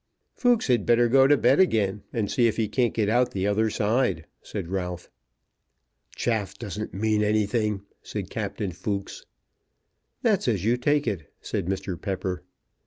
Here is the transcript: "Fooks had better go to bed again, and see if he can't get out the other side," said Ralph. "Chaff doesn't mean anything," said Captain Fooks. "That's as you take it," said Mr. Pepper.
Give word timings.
"Fooks 0.33 0.65
had 0.65 0.87
better 0.87 1.07
go 1.07 1.27
to 1.27 1.37
bed 1.37 1.59
again, 1.59 2.01
and 2.11 2.31
see 2.31 2.47
if 2.47 2.57
he 2.57 2.67
can't 2.67 2.95
get 2.95 3.07
out 3.07 3.33
the 3.33 3.45
other 3.45 3.69
side," 3.69 4.25
said 4.41 4.67
Ralph. 4.71 5.11
"Chaff 6.15 6.57
doesn't 6.57 6.91
mean 6.91 7.21
anything," 7.21 7.83
said 8.01 8.31
Captain 8.31 8.71
Fooks. 8.71 9.27
"That's 10.23 10.47
as 10.47 10.65
you 10.65 10.75
take 10.75 11.05
it," 11.05 11.31
said 11.39 11.67
Mr. 11.67 12.01
Pepper. 12.01 12.43